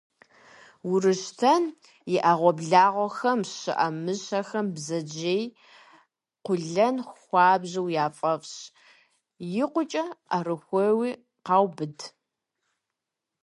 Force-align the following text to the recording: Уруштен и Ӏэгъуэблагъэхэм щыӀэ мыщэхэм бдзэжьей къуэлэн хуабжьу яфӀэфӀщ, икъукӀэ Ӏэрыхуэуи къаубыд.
Уруштен 0.91 1.63
и 2.13 2.15
Ӏэгъуэблагъэхэм 2.23 3.39
щыӀэ 3.55 3.87
мыщэхэм 4.03 4.67
бдзэжьей 4.73 5.43
къуэлэн 6.43 6.95
хуабжьу 7.21 7.87
яфӀэфӀщ, 8.05 8.53
икъукӀэ 9.61 10.03
Ӏэрыхуэуи 10.29 11.11
къаубыд. 11.45 11.97